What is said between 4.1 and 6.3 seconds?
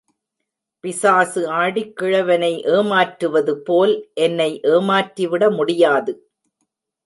என்னை ஏமாற்றி விட முடியாது.